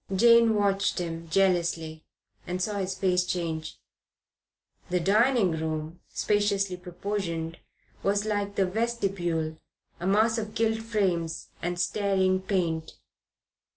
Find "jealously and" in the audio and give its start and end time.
1.29-2.59